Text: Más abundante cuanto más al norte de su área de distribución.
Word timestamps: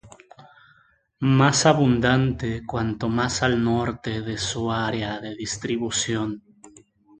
Más 1.19 1.67
abundante 1.67 2.65
cuanto 2.65 3.07
más 3.07 3.43
al 3.43 3.63
norte 3.63 4.21
de 4.21 4.35
su 4.39 4.71
área 4.71 5.19
de 5.19 5.35
distribución. 5.35 6.41